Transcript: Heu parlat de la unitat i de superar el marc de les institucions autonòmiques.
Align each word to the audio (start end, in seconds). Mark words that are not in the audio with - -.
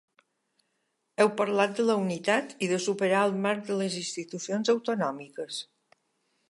Heu 1.25 1.29
parlat 1.41 1.75
de 1.81 1.85
la 1.89 1.97
unitat 2.05 2.57
i 2.67 2.71
de 2.73 2.81
superar 2.87 3.21
el 3.29 3.37
marc 3.45 3.63
de 3.69 3.79
les 3.83 4.01
institucions 4.03 4.75
autonòmiques. 4.77 5.61